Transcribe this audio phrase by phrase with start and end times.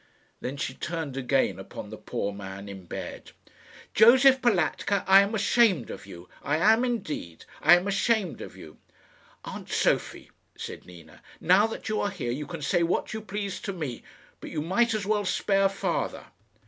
[0.39, 3.33] Then she turned again upon the poor man in bed.
[3.93, 6.27] "Josef Balatka, I am ashamed of you.
[6.41, 8.79] I am indeed I am ashamed of you."
[9.45, 13.59] "Aunt Sophie," said Nina, "now that you are here, you can say what you please
[13.59, 14.01] to me;
[14.39, 16.25] but you might as well spare father."